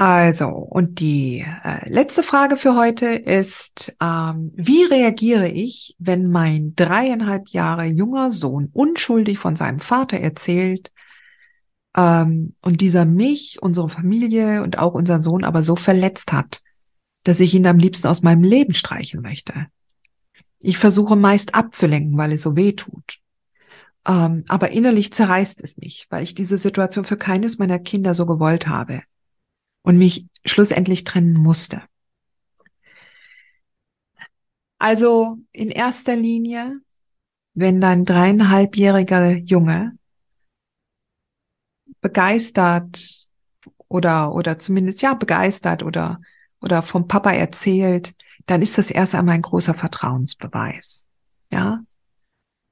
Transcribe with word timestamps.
Also, 0.00 0.48
und 0.48 0.98
die 0.98 1.44
äh, 1.62 1.86
letzte 1.86 2.22
Frage 2.22 2.56
für 2.56 2.74
heute 2.74 3.08
ist, 3.08 3.94
ähm, 4.00 4.50
wie 4.54 4.84
reagiere 4.84 5.48
ich, 5.48 5.94
wenn 5.98 6.30
mein 6.30 6.74
dreieinhalb 6.74 7.50
Jahre 7.50 7.84
junger 7.84 8.30
Sohn 8.30 8.70
unschuldig 8.72 9.38
von 9.38 9.56
seinem 9.56 9.78
Vater 9.78 10.18
erzählt 10.18 10.90
ähm, 11.94 12.54
und 12.62 12.80
dieser 12.80 13.04
mich, 13.04 13.58
unsere 13.60 13.90
Familie 13.90 14.62
und 14.62 14.78
auch 14.78 14.94
unseren 14.94 15.22
Sohn 15.22 15.44
aber 15.44 15.62
so 15.62 15.76
verletzt 15.76 16.32
hat, 16.32 16.62
dass 17.24 17.38
ich 17.38 17.52
ihn 17.52 17.66
am 17.66 17.78
liebsten 17.78 18.06
aus 18.06 18.22
meinem 18.22 18.42
Leben 18.42 18.72
streichen 18.72 19.20
möchte. 19.20 19.66
Ich 20.60 20.78
versuche 20.78 21.14
meist 21.14 21.54
abzulenken, 21.54 22.16
weil 22.16 22.32
es 22.32 22.40
so 22.40 22.56
weh 22.56 22.72
tut. 22.72 23.18
Ähm, 24.08 24.44
aber 24.48 24.70
innerlich 24.70 25.12
zerreißt 25.12 25.62
es 25.62 25.76
mich, 25.76 26.06
weil 26.08 26.22
ich 26.22 26.34
diese 26.34 26.56
Situation 26.56 27.04
für 27.04 27.18
keines 27.18 27.58
meiner 27.58 27.78
Kinder 27.78 28.14
so 28.14 28.24
gewollt 28.24 28.66
habe 28.66 29.02
und 29.82 29.98
mich 29.98 30.26
schlussendlich 30.44 31.04
trennen 31.04 31.34
musste. 31.34 31.82
Also 34.78 35.38
in 35.52 35.70
erster 35.70 36.16
Linie, 36.16 36.80
wenn 37.54 37.80
dein 37.80 38.04
dreieinhalbjähriger 38.04 39.36
Junge 39.36 39.98
begeistert 42.00 43.26
oder, 43.88 44.34
oder 44.34 44.58
zumindest 44.58 45.02
ja 45.02 45.14
begeistert 45.14 45.82
oder, 45.82 46.20
oder 46.62 46.82
vom 46.82 47.08
Papa 47.08 47.32
erzählt, 47.32 48.14
dann 48.46 48.62
ist 48.62 48.78
das 48.78 48.90
erst 48.90 49.14
einmal 49.14 49.34
ein 49.34 49.42
großer 49.42 49.74
Vertrauensbeweis. 49.74 51.06
Ja. 51.50 51.84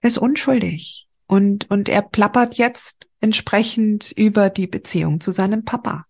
Er 0.00 0.08
ist 0.08 0.18
unschuldig. 0.18 1.08
Und, 1.26 1.70
und 1.70 1.90
er 1.90 2.00
plappert 2.00 2.54
jetzt 2.54 3.10
entsprechend 3.20 4.12
über 4.12 4.48
die 4.48 4.66
Beziehung 4.66 5.20
zu 5.20 5.30
seinem 5.30 5.64
Papa. 5.64 6.06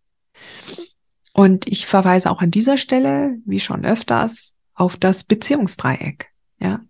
Und 1.32 1.68
ich 1.68 1.86
verweise 1.86 2.30
auch 2.30 2.40
an 2.40 2.50
dieser 2.50 2.76
Stelle, 2.76 3.38
wie 3.44 3.60
schon 3.60 3.84
öfters, 3.84 4.56
auf 4.74 4.96
das 4.96 5.24
Beziehungsdreieck. 5.24 6.30
Ja. 6.58 6.80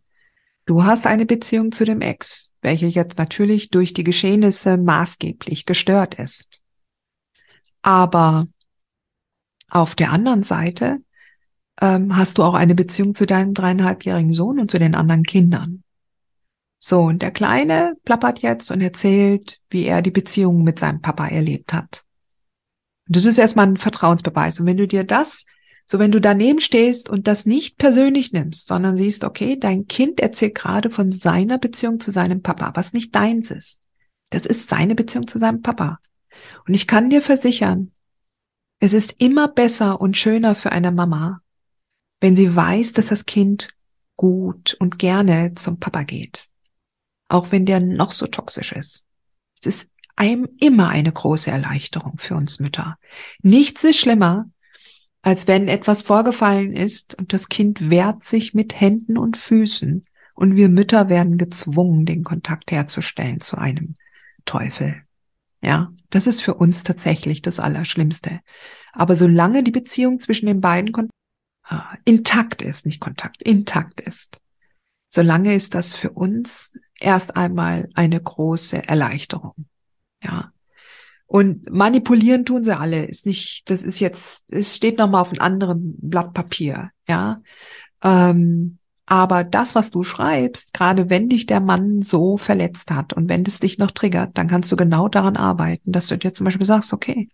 Du 0.64 0.84
hast 0.84 1.06
eine 1.06 1.26
Beziehung 1.26 1.72
zu 1.72 1.84
dem 1.84 2.00
Ex, 2.00 2.54
welche 2.60 2.86
jetzt 2.86 3.18
natürlich 3.18 3.70
durch 3.70 3.94
die 3.94 4.04
Geschehnisse 4.04 4.76
maßgeblich 4.76 5.64
gestört 5.64 6.14
ist. 6.14 6.60
Aber 7.82 8.48
auf 9.70 9.94
der 9.94 10.12
anderen 10.12 10.42
Seite 10.42 10.98
ähm, 11.80 12.16
hast 12.16 12.38
du 12.38 12.42
auch 12.42 12.54
eine 12.54 12.74
Beziehung 12.74 13.14
zu 13.14 13.26
deinem 13.26 13.54
dreieinhalbjährigen 13.54 14.32
Sohn 14.32 14.58
und 14.58 14.70
zu 14.70 14.78
den 14.78 14.94
anderen 14.94 15.22
Kindern. 15.22 15.82
So, 16.78 17.00
und 17.00 17.22
der 17.22 17.32
Kleine 17.32 17.96
plappert 18.04 18.40
jetzt 18.40 18.70
und 18.70 18.80
erzählt, 18.80 19.60
wie 19.68 19.84
er 19.84 20.00
die 20.00 20.10
Beziehung 20.10 20.62
mit 20.62 20.78
seinem 20.78 21.00
Papa 21.00 21.26
erlebt 21.26 21.72
hat. 21.72 22.04
Das 23.08 23.24
ist 23.24 23.38
erstmal 23.38 23.66
ein 23.66 23.76
Vertrauensbeweis. 23.76 24.60
Und 24.60 24.66
wenn 24.66 24.76
du 24.76 24.86
dir 24.86 25.04
das, 25.04 25.46
so 25.86 25.98
wenn 25.98 26.12
du 26.12 26.20
daneben 26.20 26.60
stehst 26.60 27.08
und 27.08 27.26
das 27.26 27.46
nicht 27.46 27.78
persönlich 27.78 28.32
nimmst, 28.32 28.68
sondern 28.68 28.96
siehst, 28.96 29.24
okay, 29.24 29.58
dein 29.58 29.86
Kind 29.86 30.20
erzählt 30.20 30.54
gerade 30.54 30.90
von 30.90 31.10
seiner 31.10 31.56
Beziehung 31.58 31.98
zu 31.98 32.10
seinem 32.10 32.42
Papa, 32.42 32.72
was 32.74 32.92
nicht 32.92 33.14
deins 33.14 33.50
ist. 33.50 33.80
Das 34.30 34.44
ist 34.44 34.68
seine 34.68 34.94
Beziehung 34.94 35.26
zu 35.26 35.38
seinem 35.38 35.62
Papa. 35.62 35.98
Und 36.66 36.74
ich 36.74 36.86
kann 36.86 37.08
dir 37.08 37.22
versichern, 37.22 37.92
es 38.80 38.92
ist 38.92 39.16
immer 39.18 39.48
besser 39.48 40.00
und 40.00 40.16
schöner 40.16 40.54
für 40.54 40.70
eine 40.70 40.92
Mama, 40.92 41.40
wenn 42.20 42.36
sie 42.36 42.54
weiß, 42.54 42.92
dass 42.92 43.06
das 43.06 43.24
Kind 43.24 43.70
gut 44.16 44.76
und 44.78 44.98
gerne 44.98 45.52
zum 45.54 45.80
Papa 45.80 46.02
geht. 46.02 46.48
Auch 47.28 47.50
wenn 47.50 47.64
der 47.64 47.80
noch 47.80 48.12
so 48.12 48.26
toxisch 48.26 48.72
ist. 48.72 49.06
Es 49.60 49.66
ist 49.66 49.90
einem 50.18 50.48
immer 50.60 50.88
eine 50.88 51.12
große 51.12 51.50
Erleichterung 51.50 52.18
für 52.18 52.34
uns 52.34 52.58
Mütter. 52.58 52.98
Nichts 53.42 53.84
ist 53.84 53.98
schlimmer, 53.98 54.50
als 55.22 55.46
wenn 55.46 55.68
etwas 55.68 56.02
vorgefallen 56.02 56.74
ist 56.74 57.14
und 57.14 57.32
das 57.32 57.48
Kind 57.48 57.90
wehrt 57.90 58.24
sich 58.24 58.52
mit 58.52 58.80
Händen 58.80 59.16
und 59.16 59.36
Füßen 59.36 60.04
und 60.34 60.56
wir 60.56 60.68
Mütter 60.68 61.08
werden 61.08 61.38
gezwungen, 61.38 62.04
den 62.04 62.24
Kontakt 62.24 62.70
herzustellen 62.70 63.40
zu 63.40 63.58
einem 63.58 63.94
Teufel. 64.44 65.02
Ja, 65.60 65.92
das 66.10 66.26
ist 66.26 66.40
für 66.40 66.54
uns 66.54 66.82
tatsächlich 66.82 67.42
das 67.42 67.60
Allerschlimmste. 67.60 68.40
Aber 68.92 69.16
solange 69.16 69.62
die 69.62 69.70
Beziehung 69.70 70.20
zwischen 70.20 70.46
den 70.46 70.60
beiden 70.60 70.92
Kon 70.92 71.10
ah, 71.64 71.96
intakt 72.04 72.62
ist, 72.62 72.86
nicht 72.86 73.00
Kontakt, 73.00 73.42
intakt 73.42 74.00
ist, 74.00 74.38
solange 75.08 75.54
ist 75.54 75.74
das 75.74 75.94
für 75.94 76.10
uns 76.10 76.72
erst 76.98 77.36
einmal 77.36 77.88
eine 77.94 78.20
große 78.20 78.88
Erleichterung. 78.88 79.54
Ja. 80.22 80.52
Und 81.26 81.70
manipulieren 81.70 82.46
tun 82.46 82.64
sie 82.64 82.76
alle. 82.76 83.04
Ist 83.04 83.26
nicht, 83.26 83.70
das 83.70 83.82
ist 83.82 84.00
jetzt, 84.00 84.44
es 84.50 84.74
steht 84.74 84.96
nochmal 84.96 85.22
auf 85.22 85.30
einem 85.30 85.40
anderen 85.40 85.96
Blatt 86.00 86.32
Papier. 86.32 86.90
Ja. 87.06 87.42
Ähm, 88.02 88.78
aber 89.04 89.44
das, 89.44 89.74
was 89.74 89.90
du 89.90 90.04
schreibst, 90.04 90.72
gerade 90.72 91.10
wenn 91.10 91.28
dich 91.28 91.46
der 91.46 91.60
Mann 91.60 92.02
so 92.02 92.36
verletzt 92.38 92.90
hat 92.90 93.12
und 93.12 93.28
wenn 93.28 93.44
es 93.44 93.60
dich 93.60 93.78
noch 93.78 93.90
triggert, 93.90 94.36
dann 94.36 94.48
kannst 94.48 94.72
du 94.72 94.76
genau 94.76 95.08
daran 95.08 95.36
arbeiten, 95.36 95.92
dass 95.92 96.06
du 96.06 96.16
dir 96.16 96.32
zum 96.32 96.44
Beispiel 96.44 96.66
sagst, 96.66 96.92
okay, 96.92 97.28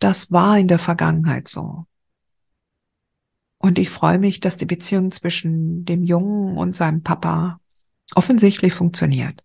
das 0.00 0.32
war 0.32 0.58
in 0.58 0.68
der 0.68 0.78
Vergangenheit 0.78 1.48
so. 1.48 1.86
Und 3.58 3.78
ich 3.78 3.88
freue 3.88 4.18
mich, 4.18 4.40
dass 4.40 4.56
die 4.56 4.66
Beziehung 4.66 5.12
zwischen 5.12 5.84
dem 5.84 6.02
Jungen 6.02 6.56
und 6.56 6.74
seinem 6.74 7.02
Papa 7.02 7.60
offensichtlich 8.14 8.74
funktioniert. 8.74 9.43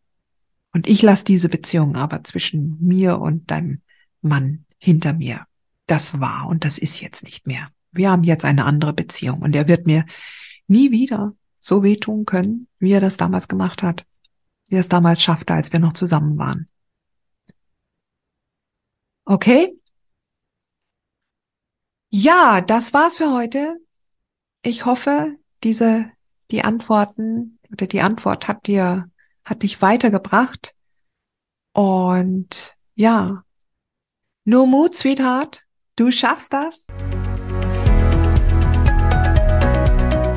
Und 0.79 0.87
ich 0.87 1.01
lasse 1.01 1.25
diese 1.25 1.49
Beziehung 1.49 1.97
aber 1.97 2.23
zwischen 2.23 2.77
mir 2.79 3.19
und 3.19 3.51
deinem 3.51 3.81
Mann 4.21 4.63
hinter 4.77 5.11
mir. 5.11 5.45
Das 5.87 6.21
war 6.21 6.47
und 6.47 6.63
das 6.63 6.77
ist 6.77 7.01
jetzt 7.01 7.21
nicht 7.21 7.45
mehr. 7.45 7.67
Wir 7.91 8.09
haben 8.09 8.23
jetzt 8.23 8.45
eine 8.45 8.63
andere 8.63 8.93
Beziehung 8.93 9.41
und 9.41 9.53
er 9.57 9.67
wird 9.67 9.87
mir 9.87 10.05
nie 10.67 10.89
wieder 10.91 11.35
so 11.59 11.83
wehtun 11.83 12.23
können, 12.23 12.69
wie 12.79 12.93
er 12.93 13.01
das 13.01 13.17
damals 13.17 13.49
gemacht 13.49 13.83
hat, 13.83 14.05
wie 14.67 14.77
er 14.77 14.79
es 14.79 14.87
damals 14.87 15.21
schaffte, 15.21 15.53
als 15.53 15.73
wir 15.73 15.81
noch 15.81 15.91
zusammen 15.91 16.37
waren. 16.37 16.69
Okay? 19.25 19.77
Ja, 22.09 22.61
das 22.61 22.93
war's 22.93 23.17
für 23.17 23.33
heute. 23.33 23.75
Ich 24.61 24.85
hoffe, 24.85 25.35
diese, 25.61 26.09
die 26.51 26.63
Antworten 26.63 27.59
oder 27.69 27.85
die 27.85 27.99
Antwort 27.99 28.47
hat 28.47 28.65
dir 28.65 29.11
hat 29.49 29.63
dich 29.63 29.81
weitergebracht. 29.81 30.75
Und 31.73 32.75
ja, 32.95 33.43
nur 34.45 34.67
Mut, 34.67 34.95
Sweetheart, 34.95 35.63
du 35.95 36.11
schaffst 36.11 36.53
das. 36.53 36.87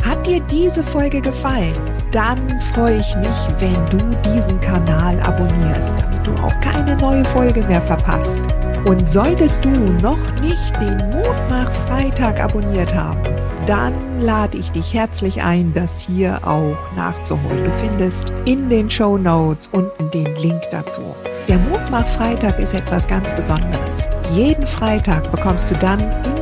Hat 0.04 0.26
dir 0.26 0.40
diese 0.50 0.82
Folge 0.82 1.20
gefallen? 1.20 1.74
Dann 2.12 2.60
freue 2.60 3.00
ich 3.00 3.16
mich, 3.16 3.60
wenn 3.60 3.86
du 3.90 3.98
diesen 4.30 4.60
Kanal 4.60 5.18
abonnierst, 5.20 6.00
damit 6.00 6.26
du 6.26 6.34
auch 6.34 6.60
keine 6.60 6.96
neue 6.96 7.24
Folge 7.24 7.62
mehr 7.64 7.82
verpasst. 7.82 8.42
Und 8.84 9.08
solltest 9.08 9.64
du 9.64 9.70
noch 9.70 10.18
nicht 10.40 10.80
den 10.80 10.96
Mutmach 11.10 11.70
Freitag 11.86 12.40
abonniert 12.40 12.92
haben, 12.92 13.22
dann 13.64 14.20
lade 14.20 14.58
ich 14.58 14.72
dich 14.72 14.92
herzlich 14.92 15.40
ein, 15.40 15.72
das 15.72 16.00
hier 16.00 16.40
auch 16.42 16.76
nachzuholen. 16.96 17.64
Du 17.64 17.72
findest 17.74 18.32
in 18.44 18.68
den 18.68 18.90
Show 18.90 19.16
Notes 19.16 19.68
unten 19.70 20.10
den 20.10 20.34
Link 20.36 20.60
dazu. 20.72 21.14
Der 21.46 21.58
Mutmach 21.58 22.06
Freitag 22.06 22.58
ist 22.58 22.74
etwas 22.74 23.06
ganz 23.06 23.32
Besonderes. 23.34 24.10
Jeden 24.34 24.66
Freitag 24.66 25.30
bekommst 25.30 25.70
du 25.70 25.76
dann 25.76 26.00
in 26.00 26.41